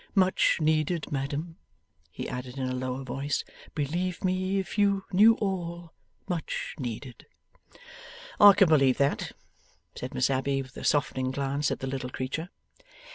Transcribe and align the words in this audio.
Much 0.15 0.57
needed, 0.59 1.11
madam,' 1.11 1.57
he 2.09 2.27
added, 2.27 2.57
in 2.57 2.63
a 2.67 2.73
lower 2.73 3.03
voice. 3.03 3.43
'Believe 3.75 4.23
me; 4.23 4.57
if 4.57 4.75
you 4.75 5.03
knew 5.11 5.35
all, 5.35 5.93
much 6.27 6.73
needed.' 6.79 7.27
'I 8.39 8.53
can 8.53 8.67
believe 8.69 8.97
that,' 8.97 9.33
said 9.95 10.15
Miss 10.15 10.31
Abbey, 10.31 10.63
with 10.63 10.75
a 10.75 10.83
softening 10.83 11.29
glance 11.29 11.69
at 11.69 11.81
the 11.81 11.85
little 11.87 12.09
creature. 12.09 12.49